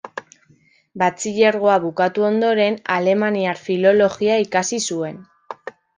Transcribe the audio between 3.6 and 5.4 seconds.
filologia ikasi zuen.